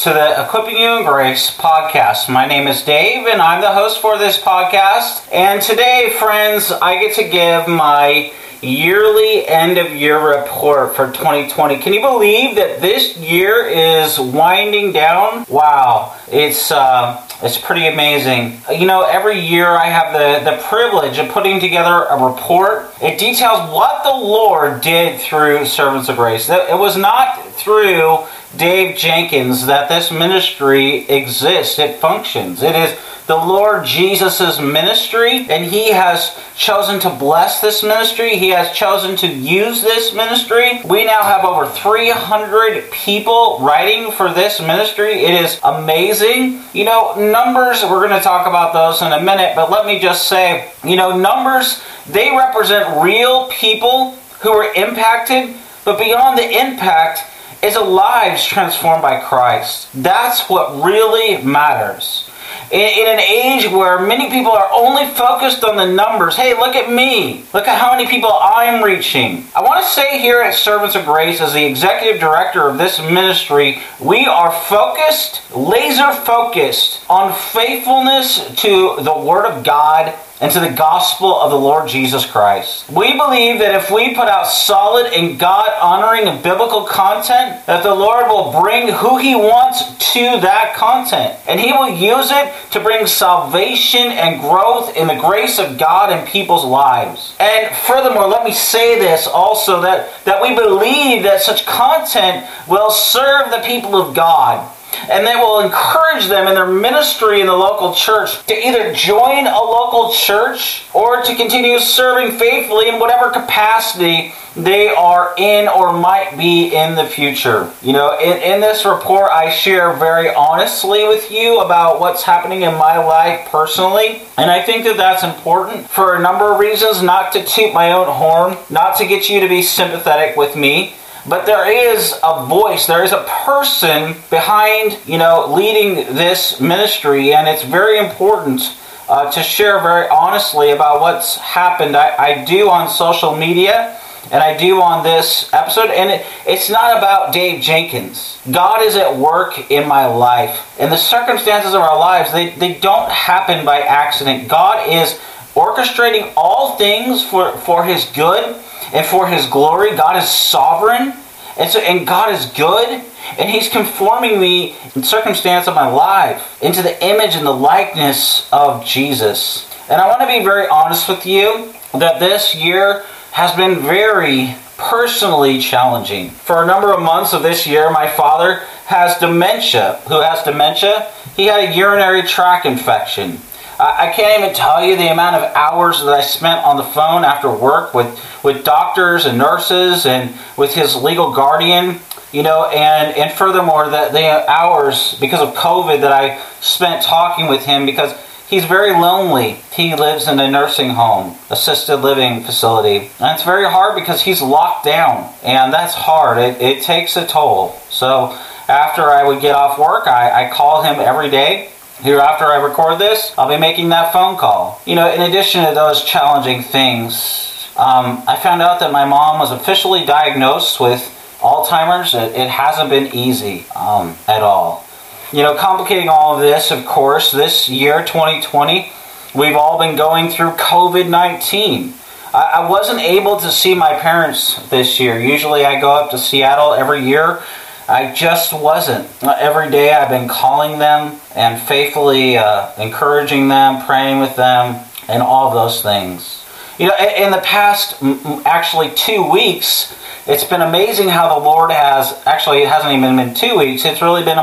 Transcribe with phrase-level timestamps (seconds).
[0.00, 2.32] To the Equipping You in Grace podcast.
[2.32, 5.30] My name is Dave, and I'm the host for this podcast.
[5.30, 8.32] And today, friends, I get to give my
[8.62, 11.80] yearly end of year report for 2020.
[11.80, 15.44] Can you believe that this year is winding down?
[15.50, 18.58] Wow, it's uh, it's pretty amazing.
[18.74, 22.90] You know, every year I have the, the privilege of putting together a report.
[23.02, 26.48] It details what the Lord did through Servants of Grace.
[26.48, 28.26] It was not through
[28.56, 32.62] Dave Jenkins that this ministry exists, it functions.
[32.62, 32.98] It is
[33.30, 38.36] the Lord Jesus' ministry, and He has chosen to bless this ministry.
[38.36, 40.80] He has chosen to use this ministry.
[40.84, 45.22] We now have over 300 people writing for this ministry.
[45.22, 46.64] It is amazing.
[46.72, 50.00] You know, numbers, we're going to talk about those in a minute, but let me
[50.00, 56.50] just say, you know, numbers, they represent real people who are impacted, but beyond the
[56.50, 57.20] impact,
[57.62, 59.88] is a lives transformed by Christ.
[59.94, 62.30] That's what really matters.
[62.72, 66.76] In, in, an age where many people are only focused on the numbers, hey, look
[66.76, 67.44] at me.
[67.52, 69.46] Look at how many people I'm reaching.
[69.56, 73.00] I want to say here at Servants of Grace, as the executive director of this
[73.00, 80.60] ministry, we are focused, laser focused on faithfulness to the Word of God and to
[80.60, 82.88] the gospel of the Lord Jesus Christ.
[82.90, 87.82] We believe that if we put out solid and God honoring and biblical content, that
[87.82, 91.38] the Lord will bring who He wants to that content.
[91.46, 96.10] And He will use it to bring salvation and growth in the grace of God
[96.10, 97.36] in people's lives.
[97.38, 102.90] And furthermore, let me say this also that, that we believe that such content will
[102.90, 104.74] serve the people of God
[105.10, 109.46] and they will encourage them in their ministry in the local church to either join
[109.46, 115.92] a local church or to continue serving faithfully in whatever capacity they are in or
[115.92, 117.72] might be in the future.
[117.82, 122.62] You know, in, in this report, I share very honestly with you about what's happening
[122.62, 124.22] in my life personally.
[124.36, 127.92] And I think that that's important for a number of reasons, not to toot my
[127.92, 130.94] own horn, not to get you to be sympathetic with me,
[131.28, 137.34] but there is a voice, there is a person behind, you know, leading this ministry,
[137.34, 138.62] and it's very important
[139.08, 141.96] uh, to share very honestly about what's happened.
[141.96, 143.98] I, I, do on social media,
[144.30, 148.40] and I do on this episode, and it, it's not about Dave Jenkins.
[148.50, 152.74] God is at work in my life, and the circumstances of our lives, they, they
[152.74, 154.48] don't happen by accident.
[154.48, 155.18] God is
[155.54, 158.56] orchestrating all things for, for His good
[158.92, 159.96] and for his glory.
[159.96, 161.14] God is sovereign.
[161.58, 163.04] And, so, and God is good.
[163.38, 168.48] And he's conforming me in circumstance of my life into the image and the likeness
[168.52, 169.68] of Jesus.
[169.90, 174.54] And I want to be very honest with you that this year has been very
[174.76, 176.30] personally challenging.
[176.30, 180.00] For a number of months of this year, my father has dementia.
[180.08, 181.12] Who has dementia?
[181.36, 183.38] He had a urinary tract infection.
[183.80, 187.24] I can't even tell you the amount of hours that I spent on the phone
[187.24, 191.98] after work with, with doctors and nurses and with his legal guardian,
[192.30, 197.48] you know, and, and furthermore, the, the hours because of COVID that I spent talking
[197.48, 198.12] with him because
[198.48, 199.62] he's very lonely.
[199.72, 203.10] He lives in a nursing home, assisted living facility.
[203.18, 206.36] And it's very hard because he's locked down, and that's hard.
[206.36, 207.78] It, it takes a toll.
[207.88, 211.70] So after I would get off work, I, I call him every day
[212.02, 214.80] here, after I record this, I'll be making that phone call.
[214.86, 219.38] You know, in addition to those challenging things, um, I found out that my mom
[219.38, 221.00] was officially diagnosed with
[221.40, 222.14] Alzheimer's.
[222.14, 224.86] It, it hasn't been easy um, at all.
[225.30, 228.90] You know, complicating all of this, of course, this year, 2020,
[229.34, 231.92] we've all been going through COVID 19.
[232.32, 235.20] I, I wasn't able to see my parents this year.
[235.20, 237.42] Usually I go up to Seattle every year
[237.90, 239.08] I just wasn't.
[239.20, 245.20] Every day I've been calling them and faithfully uh, encouraging them, praying with them, and
[245.20, 246.46] all those things.
[246.78, 248.00] You know, in the past,
[248.46, 249.92] actually two weeks,
[250.28, 252.22] it's been amazing how the Lord has.
[252.26, 253.84] Actually, it hasn't even been two weeks.
[253.84, 254.36] It's really been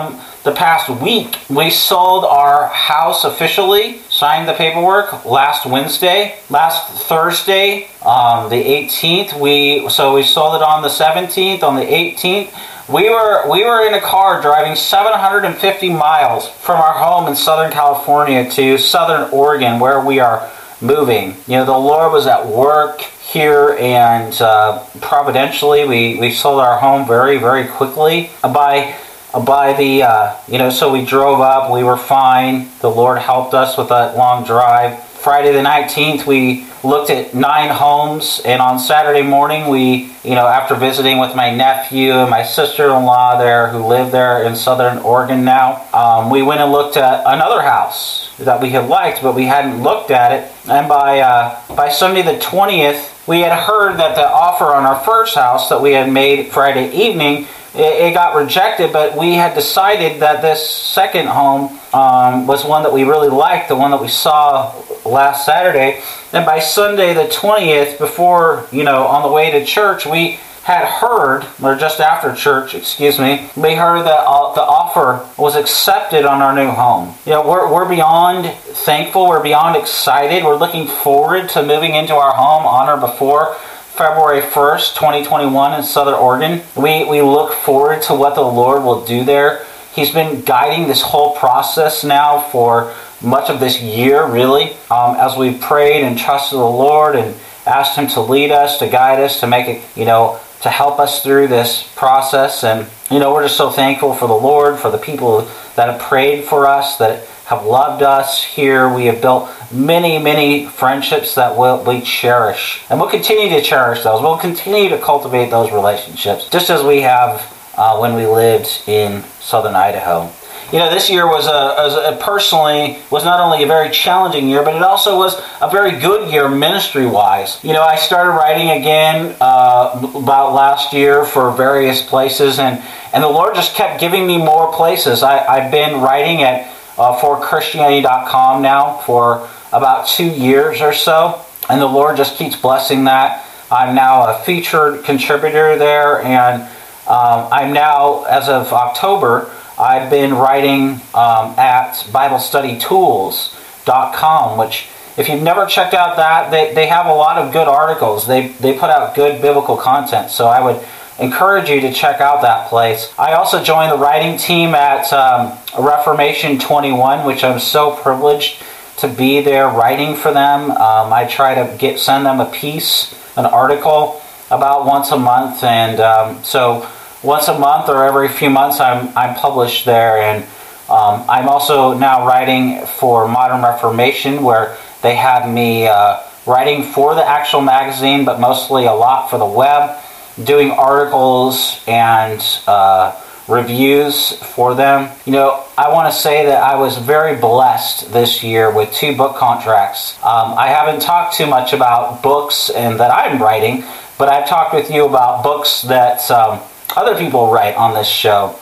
[0.44, 1.38] the past week.
[1.50, 6.40] We sold our house officially signed the paperwork last Wednesday.
[6.50, 11.64] Last Thursday, um, the 18th, we so we sold it on the 17th.
[11.64, 12.52] On the 18th,
[12.90, 17.72] we were we were in a car driving 750 miles from our home in Southern
[17.72, 20.50] California to Southern Oregon, where we are
[20.80, 21.36] moving.
[21.48, 26.80] You know, the Lord was at work here, and uh, providentially, we we sold our
[26.80, 28.96] home very very quickly by
[29.34, 33.54] by the uh, you know so we drove up we were fine the lord helped
[33.54, 35.04] us with that long drive.
[35.04, 40.48] Friday the 19th we looked at nine homes and on saturday morning we you know
[40.48, 45.44] after visiting with my nephew and my sister-in-law there who live there in southern oregon
[45.44, 49.46] now um, we went and looked at another house that we had liked but we
[49.46, 50.52] hadn't looked at it.
[50.70, 55.04] And by uh, by sunday the 20th we had heard that the offer on our
[55.04, 57.48] first house that we had made friday evening
[57.78, 62.84] it, it got rejected, but we had decided that this second home um, was one
[62.84, 64.74] that we really liked, the one that we saw
[65.06, 66.02] last Saturday.
[66.34, 70.86] And by Sunday the 20th, before, you know, on the way to church, we had
[70.86, 76.26] heard, or just after church, excuse me, we heard that uh, the offer was accepted
[76.26, 77.16] on our new home.
[77.26, 78.54] You know, we're, we're beyond
[78.84, 83.56] thankful, we're beyond excited, we're looking forward to moving into our home on or before
[83.98, 86.62] February 1st, 2021 in Southern Oregon.
[86.76, 89.66] We, we look forward to what the Lord will do there.
[89.96, 95.36] He's been guiding this whole process now for much of this year, really, um, as
[95.36, 97.36] we prayed and trusted the Lord and
[97.68, 101.00] asked Him to lead us, to guide us, to make it, you know, to help
[101.00, 102.64] us through this process.
[102.64, 105.42] And, you know, we're just so thankful for the Lord, for the people
[105.76, 108.94] that have prayed for us, that have loved us here.
[108.94, 112.82] We have built many, many friendships that we'll, we cherish.
[112.90, 114.22] And we'll continue to cherish those.
[114.22, 119.24] We'll continue to cultivate those relationships, just as we have uh, when we lived in
[119.40, 120.32] southern Idaho.
[120.72, 124.64] You know, this year was a, a, personally was not only a very challenging year,
[124.64, 127.64] but it also was a very good year ministry wise.
[127.64, 132.84] You know, I started writing again uh, about last year for various places, and
[133.14, 135.24] and the Lord just kept giving me more places.
[135.24, 141.42] I, I've been writing at uh, for Christianity.com now for about two years or so,
[141.70, 143.46] and the Lord just keeps blessing that.
[143.72, 146.64] I'm now a featured contributor there, and
[147.08, 154.88] um, I'm now, as of October, I've been writing um, at BibleStudyTools.com, which
[155.18, 158.26] if you've never checked out that, they, they have a lot of good articles.
[158.28, 160.32] They, they put out good biblical content.
[160.32, 160.86] So I would
[161.20, 163.12] encourage you to check out that place.
[163.18, 168.62] I also joined the writing team at um, Reformation 21, which I'm so privileged
[168.98, 170.70] to be there writing for them.
[170.72, 175.64] Um, I try to get send them a piece, an article about once a month,
[175.64, 176.88] and um, so
[177.24, 180.44] once a month or every few months, I'm I'm published there, and
[180.90, 187.16] um, I'm also now writing for Modern Reformation, where they have me uh, writing for
[187.16, 190.00] the actual magazine, but mostly a lot for the web
[190.44, 195.12] doing articles and uh, reviews for them.
[195.26, 199.16] You know, I want to say that I was very blessed this year with two
[199.16, 200.18] book contracts.
[200.18, 203.84] Um, I haven't talked too much about books and that I'm writing,
[204.18, 206.60] but I've talked with you about books that um,
[206.96, 208.56] other people write on this show.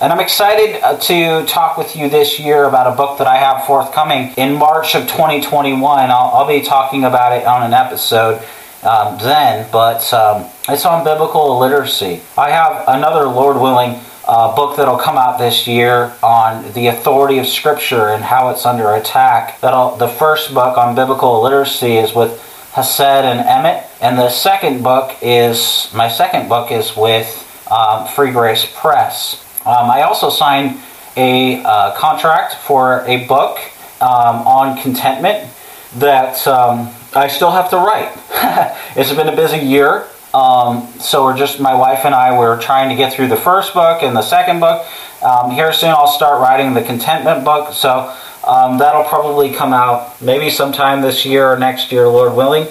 [0.00, 3.36] And I'm excited uh, to talk with you this year about a book that I
[3.36, 6.10] have forthcoming in March of 2021.
[6.10, 8.42] I'll, I'll be talking about it on an episode
[8.82, 12.22] um, then, but um, it's on biblical literacy.
[12.38, 17.38] I have another, Lord willing, uh, book that'll come out this year on the authority
[17.38, 19.60] of Scripture and how it's under attack.
[19.60, 22.40] That'll the first book on biblical literacy is with
[22.72, 28.30] Hesed and Emet, and the second book is my second book is with um, Free
[28.30, 29.44] Grace Press.
[29.66, 30.80] Um, I also signed
[31.16, 33.58] a uh, contract for a book
[34.00, 35.48] um, on contentment
[35.96, 38.12] that um, I still have to write.
[38.96, 40.06] it's been a busy year.
[40.32, 43.74] Um, so we're just my wife and I were trying to get through the first
[43.74, 44.86] book and the second book.
[45.22, 47.74] Um, here soon I'll start writing the contentment book.
[47.74, 48.14] So
[48.46, 52.68] um, that'll probably come out maybe sometime this year or next year, Lord willing.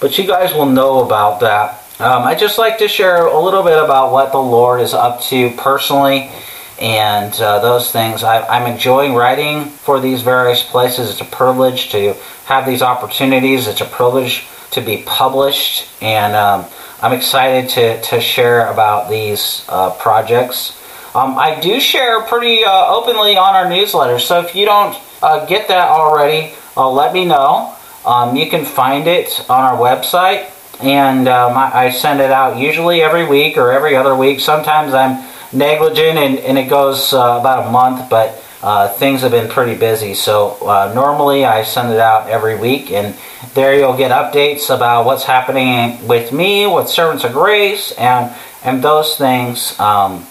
[0.00, 1.81] But you guys will know about that.
[2.02, 5.20] Um, I just like to share a little bit about what the Lord is up
[5.22, 6.32] to personally
[6.80, 8.24] and uh, those things.
[8.24, 11.12] I, am enjoying writing for these various places.
[11.12, 12.14] It's a privilege to
[12.46, 13.68] have these opportunities.
[13.68, 16.64] It's a privilege to be published, and um,
[17.00, 20.76] I'm excited to, to share about these uh, projects.
[21.14, 25.46] Um, I do share pretty uh, openly on our newsletter, so if you don't uh,
[25.46, 27.76] get that already, uh, let me know.
[28.04, 30.48] Um, you can find it on our website,
[30.82, 34.40] and um, I, send it out usually every week or every other week.
[34.40, 39.32] Sometimes I'm negligent and, and it goes uh, about a month, but uh, things have
[39.32, 40.14] been pretty busy.
[40.14, 43.16] So uh, normally I send it out every week, and
[43.54, 48.34] there you'll get updates about what's happening with me, with Servants of Grace, and
[48.64, 49.78] and those things.
[49.80, 50.24] Um,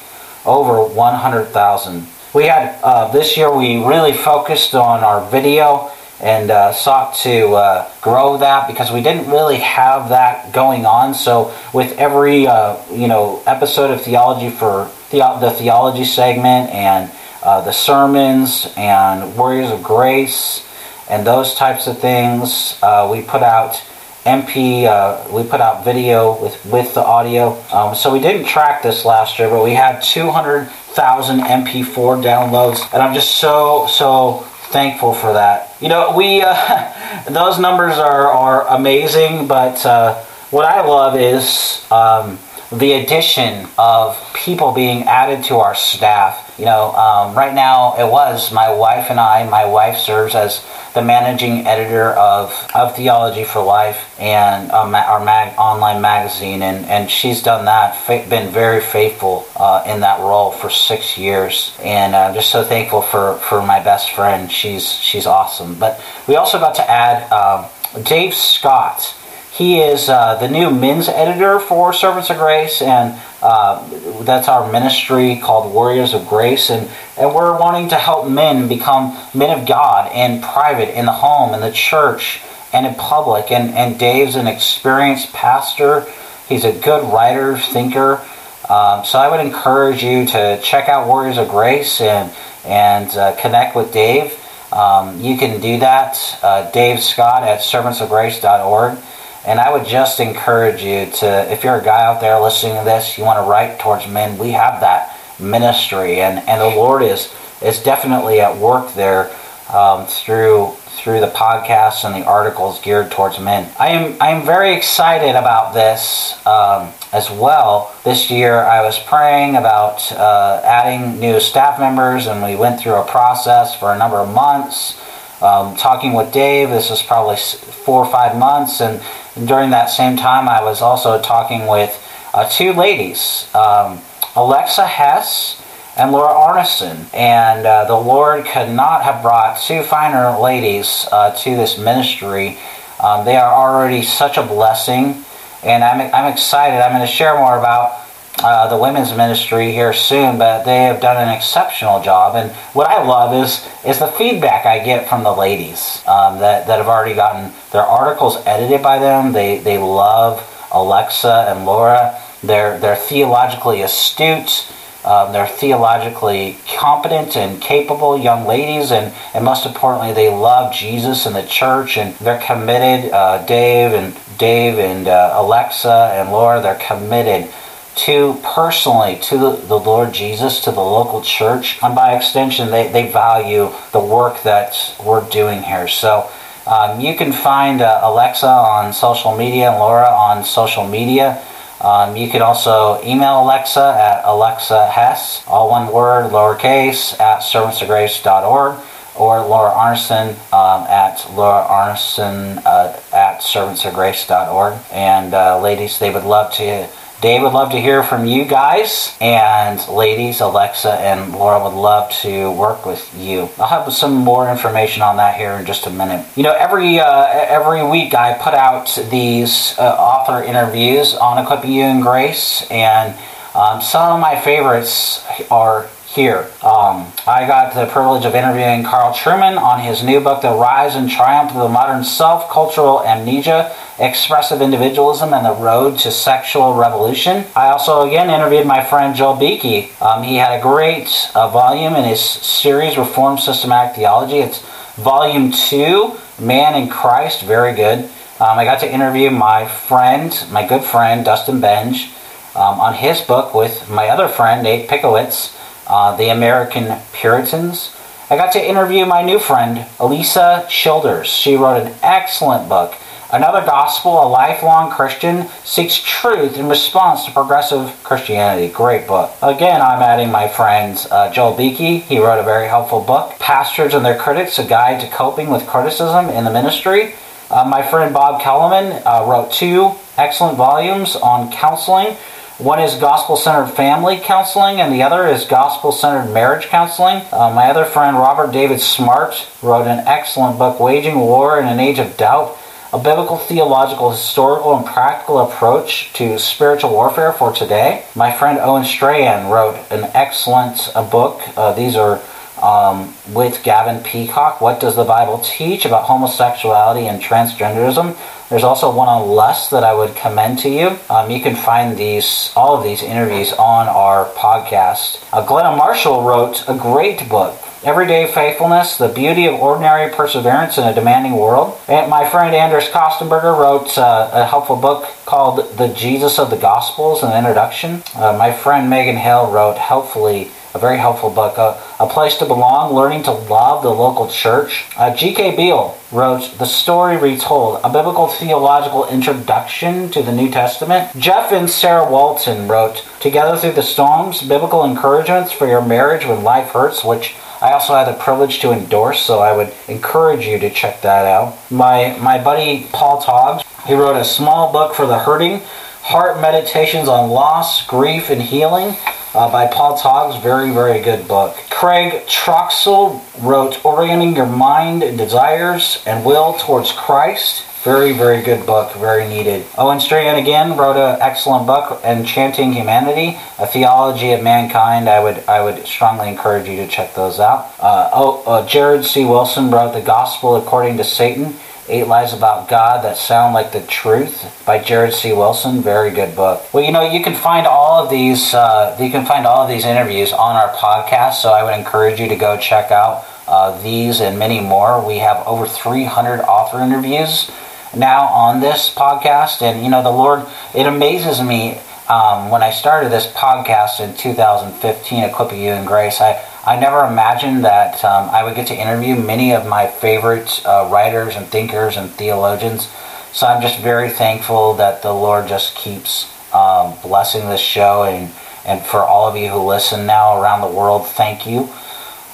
[0.46, 2.06] over 100,000.
[2.32, 7.54] We had uh, this year we really focused on our video and uh, sought to
[7.54, 11.14] uh, grow that because we didn't really have that going on.
[11.14, 17.10] So with every uh, you know episode of theology for the, the theology segment and
[17.42, 20.66] uh, the sermons and Warriors of Grace
[21.08, 22.78] and those types of things.
[22.82, 23.82] Uh, we put out
[24.24, 27.58] MP, uh, we put out video with, with the audio.
[27.72, 33.02] Um, so we didn't track this last year, but we had 200,000 MP4 downloads, and
[33.02, 35.69] I'm just so, so thankful for that.
[35.80, 40.14] You know, we, uh, those numbers are, are amazing, but uh,
[40.50, 42.38] what I love is um,
[42.72, 46.54] the addition of people being added to our staff.
[46.56, 49.48] You know, um, right now it was my wife and I.
[49.48, 55.24] My wife serves as the managing editor of, of Theology for Life and um, our
[55.24, 60.20] mag, online magazine, and, and she's done that, fa- been very faithful uh, in that
[60.20, 64.50] role for six years, and I'm just so thankful for, for my best friend.
[64.50, 65.74] She's she's awesome.
[65.74, 67.66] But we also got to add um,
[68.04, 69.16] Dave Scott.
[69.60, 73.86] He is uh, the new men's editor for Servants of Grace, and uh,
[74.22, 76.70] that's our ministry called Warriors of Grace.
[76.70, 76.88] And,
[77.18, 81.52] and we're wanting to help men become men of God in private, in the home,
[81.52, 82.40] in the church,
[82.72, 83.52] and in public.
[83.52, 86.06] And, and Dave's an experienced pastor,
[86.48, 88.26] he's a good writer, thinker.
[88.70, 93.36] Um, so I would encourage you to check out Warriors of Grace and, and uh,
[93.36, 94.42] connect with Dave.
[94.72, 98.98] Um, you can do that, uh, Dave Scott at servantsofgrace.org.
[99.46, 102.84] And I would just encourage you to, if you're a guy out there listening to
[102.84, 107.02] this, you want to write towards men, we have that ministry, and, and the Lord
[107.02, 107.32] is
[107.62, 109.30] is definitely at work there
[109.72, 113.70] um, through through the podcasts and the articles geared towards men.
[113.78, 117.94] I am I am very excited about this um, as well.
[118.04, 122.94] This year, I was praying about uh, adding new staff members, and we went through
[122.94, 125.00] a process for a number of months.
[125.42, 129.00] Um, talking with Dave, this was probably four or five months, and
[129.46, 131.96] during that same time, I was also talking with
[132.34, 134.00] uh, two ladies, um,
[134.36, 135.60] Alexa Hess
[135.96, 137.12] and Laura Arneson.
[137.14, 142.58] And uh, the Lord could not have brought two finer ladies uh, to this ministry.
[143.02, 145.24] Um, they are already such a blessing,
[145.64, 146.76] and I'm, I'm excited.
[146.76, 147.99] I'm going to share more about
[148.42, 152.36] uh, the women's ministry here soon, but they have done an exceptional job.
[152.36, 156.66] And what I love is is the feedback I get from the ladies um, that,
[156.66, 159.32] that have already gotten their articles edited by them.
[159.32, 160.42] They they love
[160.72, 162.20] Alexa and Laura.
[162.42, 164.72] They're they're theologically astute.
[165.02, 171.24] Um, they're theologically competent and capable young ladies, and, and most importantly, they love Jesus
[171.24, 173.10] and the church, and they're committed.
[173.10, 177.50] Uh, Dave and Dave and uh, Alexa and Laura, they're committed
[177.96, 183.10] to personally to the Lord Jesus, to the local church, and by extension, they, they
[183.10, 185.88] value the work that we're doing here.
[185.88, 186.30] So
[186.66, 191.42] um, you can find uh, Alexa on social media and Laura on social media.
[191.80, 198.78] Um, you can also email Alexa at Alexa Hess, all one word, lowercase, at servantsofgrace.org,
[199.18, 204.78] or Laura Arneson um, at Laura Arneson uh, at servantsofgrace.org.
[204.92, 206.86] And uh, ladies, they would love to
[207.20, 212.10] Dave would love to hear from you guys, and ladies, Alexa and Laura would love
[212.22, 213.50] to work with you.
[213.58, 216.26] I'll have some more information on that here in just a minute.
[216.34, 221.72] You know, every uh, every week I put out these uh, author interviews on equipping
[221.72, 223.14] you in grace, and
[223.54, 226.50] um, some of my favorites are here.
[226.60, 230.96] Um, I got the privilege of interviewing Carl Trueman on his new book, The Rise
[230.96, 236.74] and Triumph of the Modern Self Cultural Amnesia Expressive Individualism and the Road to Sexual
[236.74, 237.44] Revolution.
[237.54, 240.02] I also again interviewed my friend Joel Beeke.
[240.02, 244.38] Um, he had a great uh, volume in his series, Reform Systematic Theology.
[244.38, 244.60] It's
[244.96, 248.06] volume two, Man in Christ, very good.
[248.40, 252.08] Um, I got to interview my friend, my good friend, Dustin Benge,
[252.56, 255.59] um, on his book with my other friend, Nate Pickowicz
[255.90, 257.94] uh, the American Puritans.
[258.30, 261.26] I got to interview my new friend, Alisa Childers.
[261.26, 262.94] She wrote an excellent book.
[263.32, 268.72] Another Gospel, a lifelong Christian, seeks truth in response to progressive Christianity.
[268.72, 269.32] Great book.
[269.42, 272.04] Again, I'm adding my friend uh, Joel Beeke.
[272.04, 275.66] He wrote a very helpful book, Pastors and Their Critics, A Guide to Coping with
[275.66, 277.14] Criticism in the Ministry.
[277.50, 282.16] Uh, my friend Bob Kellemen uh, wrote two excellent volumes on counseling.
[282.60, 287.22] One is gospel centered family counseling, and the other is gospel centered marriage counseling.
[287.32, 291.80] Uh, my other friend, Robert David Smart, wrote an excellent book, Waging War in an
[291.80, 292.58] Age of Doubt
[292.92, 298.04] A Biblical, Theological, Historical, and Practical Approach to Spiritual Warfare for Today.
[298.14, 301.40] My friend Owen Strachan wrote an excellent uh, book.
[301.56, 302.20] Uh, these are
[302.62, 304.60] um, with Gavin Peacock.
[304.60, 308.16] What does the Bible teach about homosexuality and transgenderism?
[308.48, 310.98] There's also one on lust that I would commend to you.
[311.08, 315.24] Um, you can find these all of these interviews on our podcast.
[315.32, 317.56] Uh, Glenna Marshall wrote a great book.
[317.82, 321.80] Everyday Faithfulness, The Beauty of Ordinary Perseverance in a Demanding World.
[321.88, 326.58] And my friend Anders Kostenberger wrote uh, a helpful book called The Jesus of the
[326.58, 328.02] Gospels, an introduction.
[328.14, 332.44] Uh, my friend Megan Hale wrote helpfully a very helpful book, uh, A Place to
[332.44, 334.86] Belong, Learning to Love the Local Church.
[334.96, 335.56] Uh, G.K.
[335.56, 341.16] Beale wrote The Story Retold, a biblical theological introduction to the New Testament.
[341.18, 346.44] Jeff and Sarah Walton wrote Together Through the Storms, Biblical Encouragements for Your Marriage When
[346.44, 350.58] Life Hurts, which I also had the privilege to endorse, so I would encourage you
[350.60, 351.58] to check that out.
[351.70, 355.62] My, my buddy Paul Togs, he wrote a small book for the hurting,
[356.10, 358.96] Heart Meditations on Loss, Grief, and Healing
[359.32, 360.42] uh, by Paul Togs.
[360.42, 361.54] Very, very good book.
[361.70, 367.64] Craig Troxel wrote Orienting Your Mind and Desires and Will Towards Christ.
[367.84, 369.64] Very, very good book, very needed.
[369.78, 375.08] Owen Strachan again wrote an excellent book, Enchanting Humanity, a theology of mankind.
[375.08, 377.72] I would, I would strongly encourage you to check those out.
[377.78, 379.24] Uh, oh, uh, Jared C.
[379.24, 381.54] Wilson wrote The Gospel According to Satan
[381.90, 385.32] Eight Lies About God That Sound Like the Truth by Jared C.
[385.32, 385.82] Wilson.
[385.82, 386.72] Very good book.
[386.72, 388.54] Well, you know, you can find all of these.
[388.54, 391.34] Uh, you can find all of these interviews on our podcast.
[391.34, 395.04] So I would encourage you to go check out uh, these and many more.
[395.04, 397.50] We have over 300 author interviews
[397.96, 400.46] now on this podcast, and you know, the Lord.
[400.74, 406.20] It amazes me um, when I started this podcast in 2015, equipping you in grace.
[406.20, 406.34] I
[406.66, 410.88] I never imagined that um, I would get to interview many of my favorite uh,
[410.92, 412.88] writers and thinkers and theologians.
[413.32, 418.30] So I'm just very thankful that the Lord just keeps um, blessing this show and,
[418.66, 421.70] and for all of you who listen now around the world, thank you.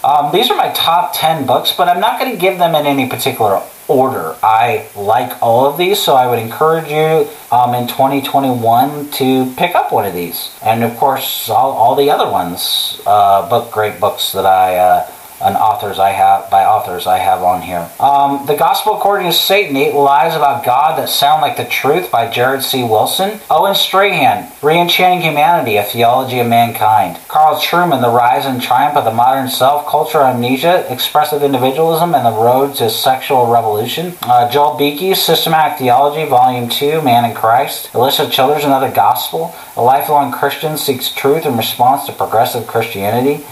[0.07, 2.87] Um, these are my top 10 books, but I'm not going to give them in
[2.87, 4.37] any particular order.
[4.41, 9.75] I like all of these, so I would encourage you um, in 2021 to pick
[9.75, 10.57] up one of these.
[10.63, 15.11] And of course, all, all the other ones, uh, book great books that I uh,
[15.41, 17.89] and authors I have by authors I have on here.
[18.01, 22.11] Um, the Gospel According to Satan: Eight Lies About God That Sound Like the Truth
[22.11, 22.83] by Jared C.
[22.83, 23.41] Wilson.
[23.51, 27.19] Owen Strachan: Reenchanting Humanity: A Theology of Mankind.
[27.29, 32.25] Carl Trueman: The Rise and Triumph of the Modern Self, Culture, Amnesia, Expressive Individualism, and
[32.25, 34.15] the Road to Sexual Revolution.
[34.23, 37.93] Uh, Joel Beeke: Systematic Theology, Volume Two: Man and Christ.
[37.93, 39.55] Alisa Childers: Another Gospel.
[39.77, 43.45] A lifelong Christian seeks truth in response to progressive Christianity.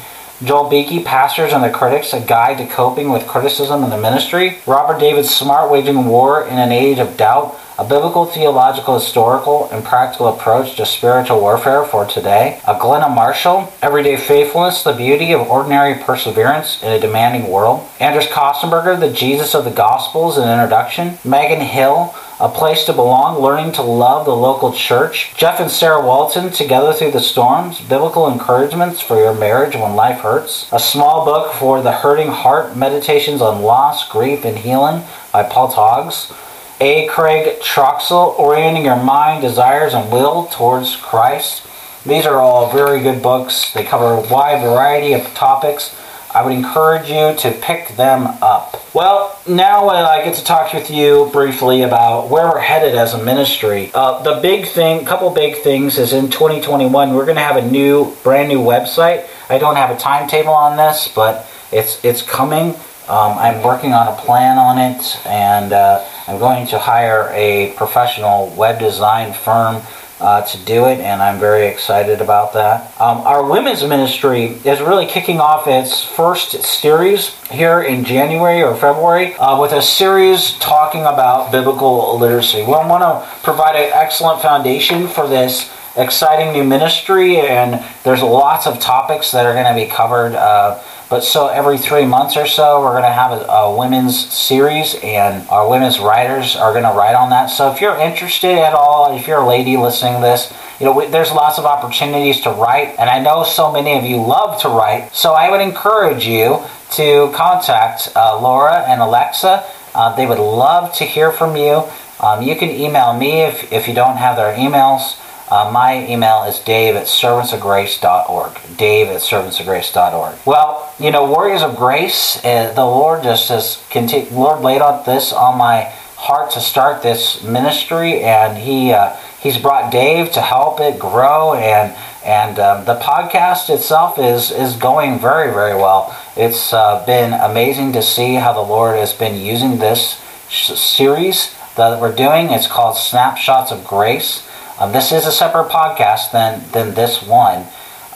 [0.44, 4.58] Joel Beeke, Pastors and the Critics, A Guide to Coping with Criticism in the Ministry.
[4.66, 9.82] Robert David Smart, Waging War in an Age of Doubt, a biblical, theological, historical, and
[9.82, 12.60] practical approach to spiritual warfare for today.
[12.68, 17.88] A Glenna Marshall, Everyday Faithfulness, the Beauty of Ordinary Perseverance in a Demanding World.
[17.98, 21.18] Anders Kostenberger, The Jesus of the Gospels, an Introduction.
[21.24, 25.32] Megan Hill, a place to belong, learning to love the local church.
[25.36, 30.20] Jeff and Sarah Walton, Together Through the Storms, biblical encouragements for your marriage when life
[30.20, 30.68] hurts.
[30.72, 35.70] A small book for the hurting heart, meditations on loss, grief, and healing by Paul
[35.70, 36.32] Toggs.
[36.80, 37.06] A.
[37.06, 41.64] Craig Troxel, Orienting Your Mind, Desires, and Will Towards Christ.
[42.04, 43.72] These are all very good books.
[43.72, 45.94] They cover a wide variety of topics
[46.34, 48.92] I would encourage you to pick them up.
[48.92, 53.22] Well, now I get to talk with you briefly about where we're headed as a
[53.22, 53.92] ministry.
[53.94, 57.70] Uh, the big thing, couple big things, is in 2021 we're going to have a
[57.70, 59.28] new, brand new website.
[59.48, 62.74] I don't have a timetable on this, but it's it's coming.
[63.06, 67.74] Um, I'm working on a plan on it, and uh, I'm going to hire a
[67.76, 69.82] professional web design firm
[70.24, 72.98] uh, to do it, and I'm very excited about that.
[72.98, 78.74] Um, our women's ministry is really kicking off its first series here in January or
[78.74, 82.62] February uh, with a series talking about biblical literacy.
[82.62, 88.66] We want to provide an excellent foundation for this exciting new ministry, and there's lots
[88.66, 90.34] of topics that are going to be covered.
[90.34, 94.32] Uh, but so every three months or so, we're going to have a, a women's
[94.32, 97.46] series, and our women's writers are going to write on that.
[97.46, 100.92] So if you're interested at all, if you're a lady listening to this, you know,
[100.92, 104.60] we, there's lots of opportunities to write, and I know so many of you love
[104.62, 105.14] to write.
[105.14, 109.64] So I would encourage you to contact uh, Laura and Alexa.
[109.94, 111.84] Uh, they would love to hear from you.
[112.20, 115.20] Um, you can email me if, if you don't have their emails.
[115.50, 118.76] Uh, my email is dave at servantsofgrace.org.
[118.76, 120.38] Dave at servantsofgrace.org.
[120.46, 125.04] Well, you know, Warriors of Grace, uh, the Lord just has continued, Lord laid out
[125.04, 130.40] this on my heart to start this ministry, and He uh, He's brought Dave to
[130.40, 136.16] help it grow, and and um, the podcast itself is is going very very well.
[136.34, 141.54] It's uh, been amazing to see how the Lord has been using this sh- series
[141.76, 142.50] that we're doing.
[142.50, 144.48] It's called Snapshots of Grace.
[144.78, 147.58] Um, this is a separate podcast than than this one.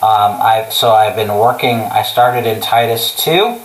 [0.01, 1.79] Um, I so I've been working.
[1.79, 3.59] I started in Titus two,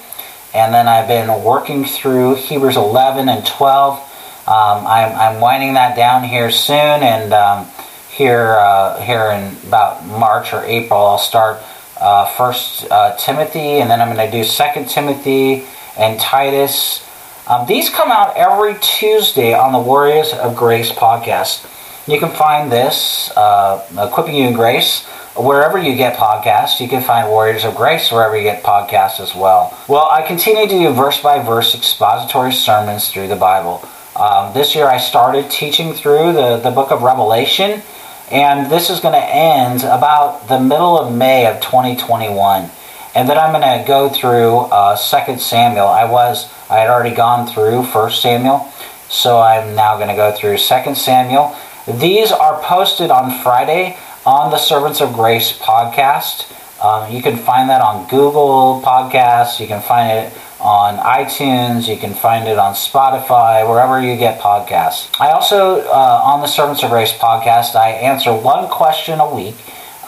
[0.54, 3.98] and then I've been working through Hebrews eleven and twelve.
[4.46, 7.66] Um, I'm I'm winding that down here soon, and um,
[8.10, 11.60] here uh, here in about March or April, I'll start
[12.00, 15.66] uh, First uh, Timothy, and then I'm going to do Second Timothy
[15.98, 17.04] and Titus.
[17.48, 21.70] Um, these come out every Tuesday on the Warriors of Grace podcast.
[22.06, 26.78] You can find this, uh, Equipping You in Grace, wherever you get podcasts.
[26.78, 29.76] You can find Warriors of Grace wherever you get podcasts as well.
[29.88, 33.88] Well, I continue to do verse by verse expository sermons through the Bible.
[34.16, 37.82] Um, this year I started teaching through the, the book of Revelation,
[38.30, 42.70] and this is going to end about the middle of May of 2021.
[43.14, 45.86] And then I'm going to go through uh, 2 Samuel.
[45.86, 48.70] I was I had already gone through 1 Samuel,
[49.08, 51.56] so I'm now going to go through 2 Samuel.
[51.86, 56.50] These are posted on Friday on the Servants of Grace podcast.
[56.82, 59.60] Um, you can find that on Google Podcasts.
[59.60, 61.86] You can find it on iTunes.
[61.86, 65.14] You can find it on Spotify, wherever you get podcasts.
[65.20, 69.56] I also, uh, on the Servants of Grace podcast, I answer one question a week.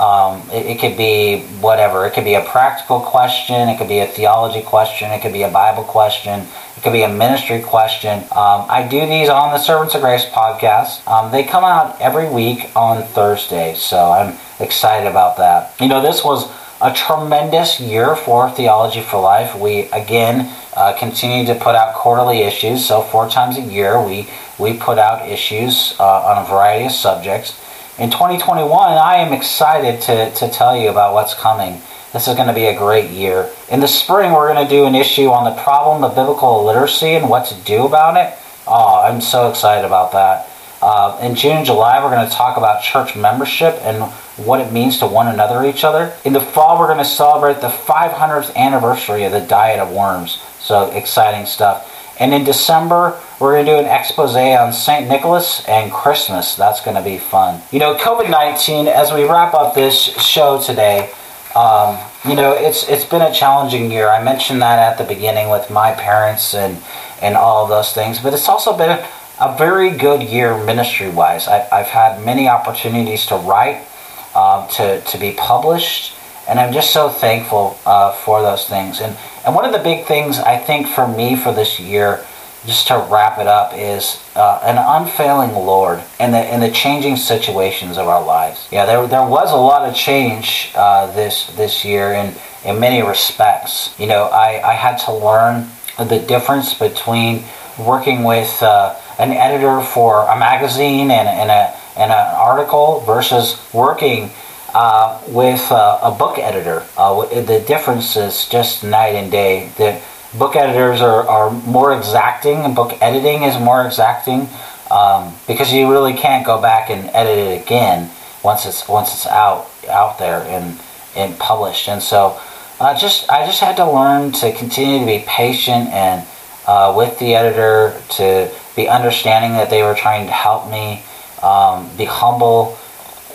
[0.00, 2.06] Um, it, it, could be whatever.
[2.06, 3.68] It could be a practical question.
[3.68, 5.10] It could be a theology question.
[5.10, 6.46] It could be a Bible question.
[6.76, 8.18] It could be a ministry question.
[8.24, 11.06] Um, I do these on the Servants of Grace podcast.
[11.08, 15.74] Um, they come out every week on Thursday, so I'm excited about that.
[15.80, 19.58] You know, this was a tremendous year for Theology for Life.
[19.58, 24.28] We again uh, continue to put out quarterly issues, so four times a year we
[24.58, 27.58] we put out issues uh, on a variety of subjects.
[27.98, 31.80] In 2021, I am excited to, to tell you about what's coming.
[32.16, 33.50] This is going to be a great year.
[33.70, 37.09] In the spring, we're going to do an issue on the problem of biblical illiteracy
[37.09, 38.35] and what to do about it.
[38.66, 40.48] Oh, I'm so excited about that.
[40.81, 44.11] Uh, in June and July, we're going to talk about church membership and
[44.46, 46.16] what it means to one another each other.
[46.24, 50.40] In the fall, we're going to celebrate the 500th anniversary of the Diet of Worms.
[50.59, 51.92] So exciting stuff.
[52.18, 55.07] And in December, we're going to do an expose on St.
[55.07, 56.55] Nicholas and Christmas.
[56.55, 57.61] That's going to be fun.
[57.70, 61.12] You know, COVID 19, as we wrap up this show today,
[61.57, 64.11] um, you know, it's it's been a challenging year.
[64.11, 66.77] I mentioned that at the beginning with my parents and
[67.23, 69.03] and all of those things, but it's also been
[69.40, 71.49] a very good year ministry wise.
[71.49, 73.87] I've had many opportunities to write,
[74.35, 76.14] um, to to be published,
[76.47, 79.01] and I'm just so thankful uh, for those things.
[79.01, 79.16] And
[79.47, 82.23] and one of the big things I think for me for this year,
[82.66, 87.16] just to wrap it up, is uh, an unfailing Lord in the in the changing
[87.16, 88.68] situations of our lives.
[88.70, 93.02] Yeah, there there was a lot of change uh, this this year in in many
[93.02, 93.94] respects.
[93.98, 97.44] You know, I I had to learn the difference between
[97.79, 103.59] working with uh, an editor for a magazine and, and a and an article versus
[103.72, 104.31] working
[104.74, 106.85] uh, with uh, a book editor.
[106.96, 109.70] Uh, the difference is just night and day.
[109.79, 110.00] The
[110.38, 114.49] book editors are, are more exacting, and book editing is more exacting
[114.90, 118.11] um, because you really can't go back and edit it again
[118.42, 120.79] once it's once it's out out there and
[121.16, 121.88] and published.
[121.88, 122.40] And so,
[122.81, 126.27] uh, just I just had to learn to continue to be patient and
[126.66, 131.03] uh, with the editor to be understanding that they were trying to help me,
[131.42, 132.77] um, be humble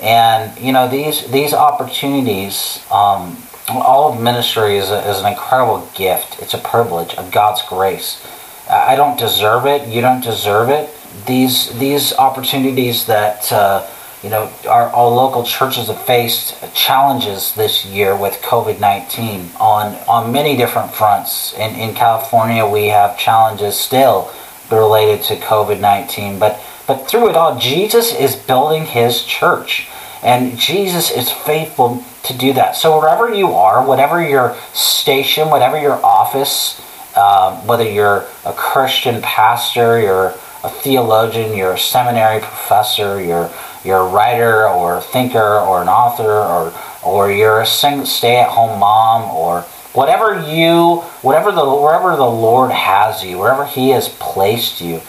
[0.02, 3.38] and you know these these opportunities, um,
[3.78, 6.42] all of ministry is, a, is an incredible gift.
[6.42, 8.26] It's a privilege of God's grace.
[8.70, 9.88] I don't deserve it.
[9.88, 10.90] You don't deserve it.
[11.26, 13.86] These these opportunities that uh,
[14.24, 19.96] you know our, our local churches have faced challenges this year with COVID nineteen on
[20.08, 21.54] on many different fronts.
[21.56, 24.32] In in California, we have challenges still
[24.72, 29.88] related to COVID nineteen, but but through it all, Jesus is building his church.
[30.24, 32.76] And Jesus is faithful to do that.
[32.76, 36.80] So wherever you are, whatever your station, whatever your office,
[37.18, 43.52] um, whether you're a Christian pastor, you're a theologian, you're a seminary professor, you're
[43.84, 49.32] you're a writer or a thinker or an author or or you're a stay-at-home mom
[49.32, 49.62] or
[49.94, 55.02] whatever you whatever the wherever the Lord has you, wherever He has placed you,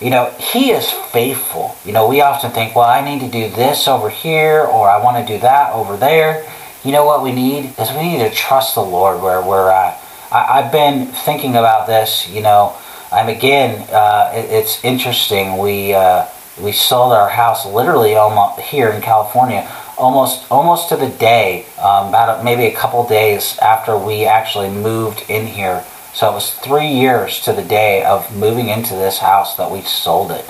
[0.00, 1.76] you know, He is faithful.
[1.84, 5.02] You know, we often think, well, I need to do this over here, or I
[5.02, 6.48] want to do that over there.
[6.84, 10.00] You know what we need is we need to trust the Lord where we're at.
[10.30, 12.28] I, have been thinking about this.
[12.28, 12.76] You know,
[13.10, 13.86] I'm again.
[13.90, 15.58] Uh, it, it's interesting.
[15.58, 16.26] We uh,
[16.60, 21.66] we sold our house literally almost here in California, almost almost to the day.
[21.78, 26.54] Um, about maybe a couple days after we actually moved in here so it was
[26.54, 30.44] three years to the day of moving into this house that we sold it.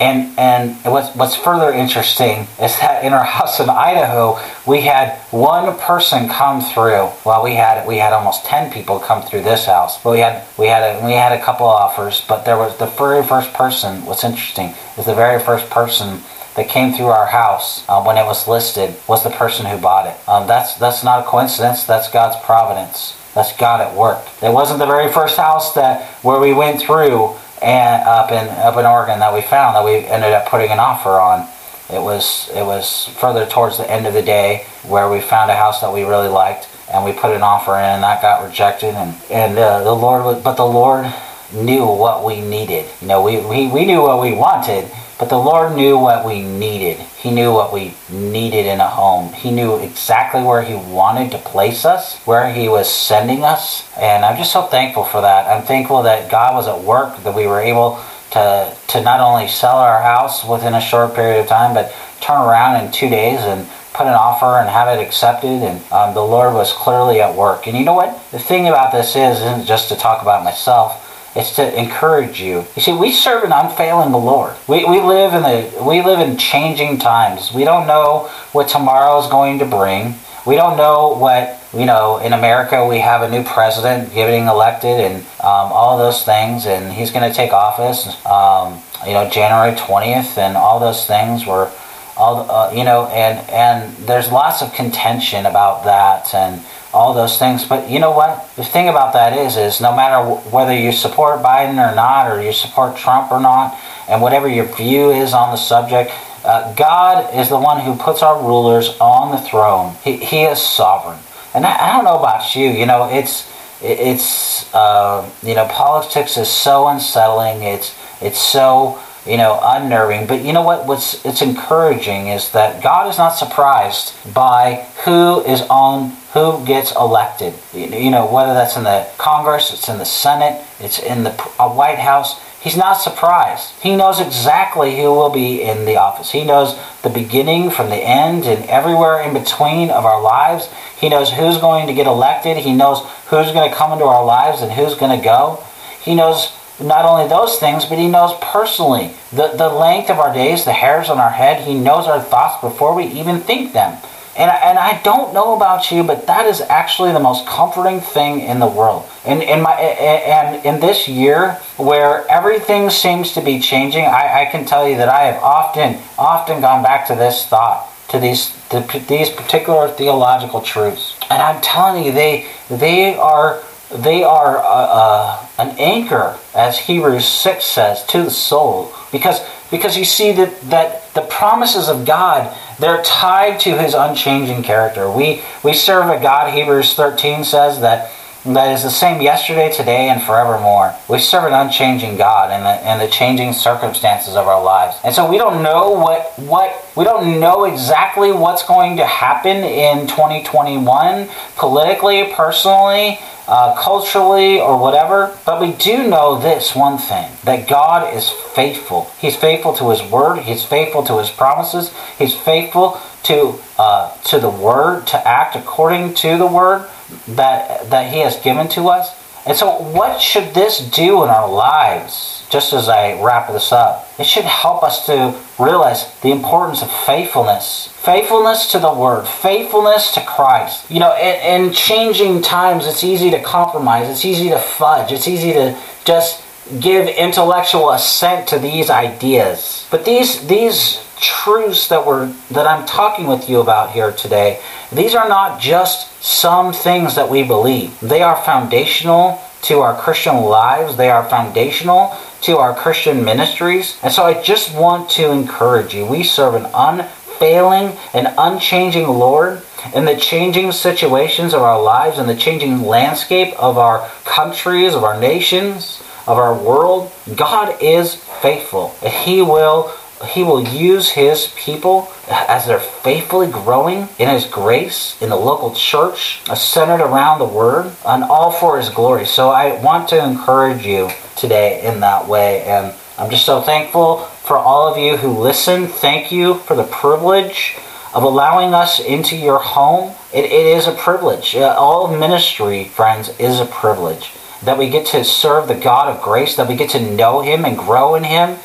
[0.00, 5.16] And and what's what's further interesting is that in our house in Idaho, we had
[5.30, 7.10] one person come through.
[7.24, 10.44] Well, we had we had almost ten people come through this house, but we had
[10.58, 12.24] we had a, we had a couple offers.
[12.26, 14.04] But there was the very first person.
[14.04, 16.20] What's interesting is the very first person
[16.56, 20.06] that came through our house uh, when it was listed was the person who bought
[20.06, 20.28] it.
[20.28, 21.84] Um, that's that's not a coincidence.
[21.84, 23.16] That's God's providence.
[23.34, 24.24] That's God at work.
[24.42, 28.76] It wasn't the very first house that where we went through and up in up
[28.76, 31.48] in Oregon that we found that we ended up putting an offer on.
[31.90, 35.56] It was it was further towards the end of the day where we found a
[35.56, 38.94] house that we really liked and we put an offer in and that got rejected
[38.94, 41.06] and and uh, the Lord was, but the Lord
[41.52, 42.88] knew what we needed.
[43.00, 44.90] You know, we, we, we knew what we wanted,
[45.22, 46.98] but the Lord knew what we needed.
[46.98, 49.32] He knew what we needed in a home.
[49.32, 53.88] He knew exactly where He wanted to place us, where He was sending us.
[53.96, 55.46] And I'm just so thankful for that.
[55.46, 59.46] I'm thankful that God was at work, that we were able to, to not only
[59.46, 63.38] sell our house within a short period of time, but turn around in two days
[63.42, 65.62] and put an offer and have it accepted.
[65.62, 67.68] And um, the Lord was clearly at work.
[67.68, 68.20] And you know what?
[68.32, 71.01] The thing about this is, isn't just to talk about myself
[71.34, 72.66] it's to encourage you.
[72.76, 74.54] You see, we serve an unfailing Lord.
[74.68, 77.52] We, we live in the we live in changing times.
[77.52, 80.14] We don't know what tomorrow is going to bring.
[80.46, 82.18] We don't know what you know.
[82.18, 86.92] In America, we have a new president getting elected, and um, all those things, and
[86.92, 88.06] he's going to take office.
[88.26, 91.70] Um, you know, January twentieth, and all those things were
[92.16, 96.60] all uh, you know, and and there's lots of contention about that, and
[96.92, 97.64] all those things.
[97.64, 98.50] But you know what?
[98.56, 102.42] The thing about that is, is no matter whether you support Biden or not, or
[102.42, 103.78] you support Trump or not,
[104.08, 106.10] and whatever your view is on the subject,
[106.44, 109.94] uh, God is the one who puts our rulers on the throne.
[110.02, 111.20] He, he is sovereign.
[111.54, 112.68] And I, I don't know about you.
[112.68, 113.50] You know, it's
[113.84, 117.62] it's uh, you know politics is so unsettling.
[117.62, 120.26] It's it's so you know, unnerving.
[120.26, 120.86] But you know what?
[120.86, 126.94] What's it's encouraging is that God is not surprised by who is on who gets
[126.94, 127.54] elected.
[127.74, 131.98] You know, whether that's in the Congress, it's in the Senate, it's in the White
[131.98, 132.40] House.
[132.60, 133.72] He's not surprised.
[133.82, 136.30] He knows exactly who will be in the office.
[136.30, 140.68] He knows the beginning from the end and everywhere in between of our lives.
[140.96, 142.58] He knows who's going to get elected.
[142.58, 145.62] He knows who's going to come into our lives and who's going to go.
[146.00, 150.32] He knows not only those things, but he knows personally the, the length of our
[150.32, 151.66] days, the hairs on our head.
[151.66, 153.98] He knows our thoughts before we even think them.
[154.36, 158.00] And I, and I don't know about you, but that is actually the most comforting
[158.00, 159.06] thing in the world.
[159.26, 164.48] And in my and in this year where everything seems to be changing, I, I
[164.50, 168.56] can tell you that I have often often gone back to this thought, to these
[168.70, 171.14] to these particular theological truths.
[171.28, 173.62] And I'm telling you, they they are
[173.96, 178.92] they are uh, uh, an anchor, as Hebrews 6 says, to the soul.
[179.10, 184.62] Because, because you see that, that the promises of God, they're tied to his unchanging
[184.62, 185.10] character.
[185.10, 188.10] We, we serve a God, Hebrews 13 says, that
[188.44, 190.96] that is the same yesterday, today, and forevermore.
[191.08, 194.96] We serve an unchanging God in the, in the changing circumstances of our lives.
[195.04, 199.58] And so we don't know what, what we don't know exactly what's going to happen
[199.58, 205.36] in 2021 politically, personally, uh, culturally, or whatever.
[205.44, 209.10] But we do know this one thing that God is faithful.
[209.18, 214.38] He's faithful to His word, He's faithful to His promises, He's faithful to, uh, to
[214.38, 216.88] the word, to act according to the word
[217.28, 219.21] that that He has given to us.
[219.44, 222.46] And so, what should this do in our lives?
[222.48, 226.92] Just as I wrap this up, it should help us to realize the importance of
[226.92, 227.88] faithfulness.
[228.02, 230.88] Faithfulness to the Word, faithfulness to Christ.
[230.90, 235.26] You know, in, in changing times, it's easy to compromise, it's easy to fudge, it's
[235.26, 236.44] easy to just
[236.78, 239.88] give intellectual assent to these ideas.
[239.90, 244.60] But these, these truths that we're that I'm talking with you about here today,
[244.92, 247.98] these are not just some things that we believe.
[248.00, 250.96] They are foundational to our Christian lives.
[250.96, 253.98] They are foundational to our Christian ministries.
[254.02, 256.04] And so I just want to encourage you.
[256.04, 259.62] We serve an unfailing and unchanging Lord
[259.94, 265.04] in the changing situations of our lives and the changing landscape of our countries, of
[265.04, 267.12] our nations, of our world.
[267.36, 268.94] God is faithful.
[269.04, 269.92] He will
[270.24, 275.74] he will use his people as they're faithfully growing in his grace in the local
[275.74, 279.26] church, centered around the word, and all for his glory.
[279.26, 282.62] So I want to encourage you today in that way.
[282.62, 285.86] And I'm just so thankful for all of you who listen.
[285.86, 287.76] Thank you for the privilege
[288.14, 290.14] of allowing us into your home.
[290.32, 291.56] it, it is a privilege.
[291.56, 294.32] Uh, all ministry, friends, is a privilege.
[294.62, 297.64] That we get to serve the God of grace, that we get to know Him
[297.64, 298.58] and grow in Him,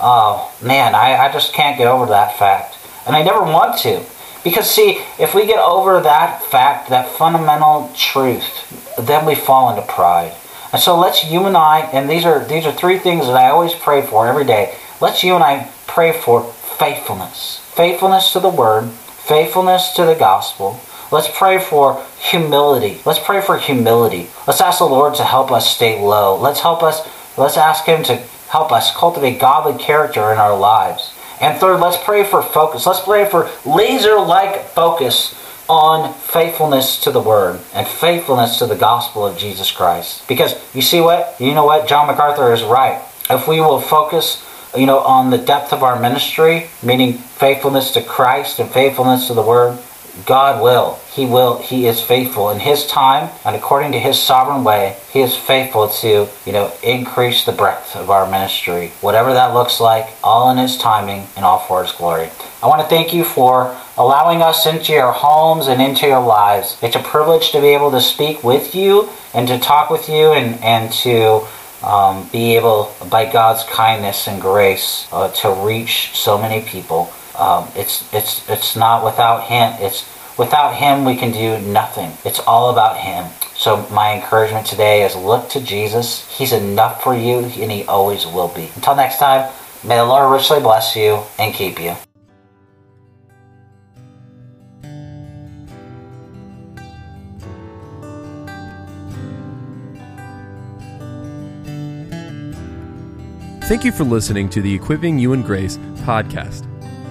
[0.00, 2.76] Oh, man, I, I just can't get over that fact.
[3.06, 4.04] And I never want to.
[4.42, 9.90] Because, see, if we get over that fact, that fundamental truth, then we fall into
[9.90, 10.34] pride.
[10.74, 13.48] And so let's you and I, and these are these are three things that I
[13.48, 14.76] always pray for every day.
[15.00, 17.60] Let's you and I pray for faithfulness.
[17.74, 20.80] Faithfulness to the word, faithfulness to the gospel.
[21.12, 23.00] Let's pray for humility.
[23.06, 24.28] Let's pray for humility.
[24.48, 26.36] Let's ask the Lord to help us stay low.
[26.36, 28.20] Let's help us let's ask him to
[28.54, 31.12] help us cultivate godly character in our lives.
[31.40, 32.86] And third, let's pray for focus.
[32.86, 35.34] Let's pray for laser like focus
[35.68, 40.28] on faithfulness to the Word and faithfulness to the gospel of Jesus Christ.
[40.28, 41.34] Because you see what?
[41.40, 41.88] You know what?
[41.88, 43.02] John MacArthur is right.
[43.28, 48.02] If we will focus you know, on the depth of our ministry, meaning faithfulness to
[48.02, 49.80] Christ and faithfulness to the Word,
[50.26, 51.00] God will.
[51.12, 51.58] He will.
[51.58, 54.96] He is faithful in His time and according to His sovereign way.
[55.10, 59.80] He is faithful to, you know, increase the breadth of our ministry, whatever that looks
[59.80, 62.30] like, all in His timing and all for His glory.
[62.62, 66.78] I want to thank you for allowing us into your homes and into your lives.
[66.80, 70.32] It's a privilege to be able to speak with you and to talk with you
[70.32, 71.46] and and to.
[71.82, 77.12] Um, be able, by God's kindness and grace, uh, to reach so many people.
[77.36, 79.72] Um, it's it's it's not without him.
[79.80, 80.04] It's
[80.38, 82.12] without him we can do nothing.
[82.24, 83.30] It's all about him.
[83.56, 86.28] So my encouragement today is look to Jesus.
[86.36, 88.70] He's enough for you, and he always will be.
[88.74, 89.52] Until next time,
[89.84, 91.96] may the Lord richly bless you and keep you.
[103.64, 106.73] Thank you for listening to the Equipping You in Grace podcast.